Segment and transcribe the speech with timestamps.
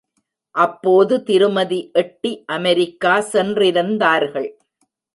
[0.55, 4.49] அப்போது திருமதி எட்டி அமெரிக்கா சென்றிருந்தார்கள்.